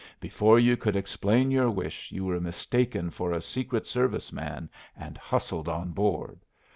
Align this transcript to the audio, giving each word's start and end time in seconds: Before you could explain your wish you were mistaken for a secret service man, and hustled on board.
Before 0.19 0.57
you 0.57 0.77
could 0.77 0.95
explain 0.95 1.51
your 1.51 1.69
wish 1.69 2.11
you 2.11 2.25
were 2.25 2.39
mistaken 2.39 3.11
for 3.11 3.31
a 3.31 3.39
secret 3.39 3.85
service 3.85 4.33
man, 4.33 4.67
and 4.97 5.15
hustled 5.15 5.69
on 5.69 5.91
board. 5.91 6.39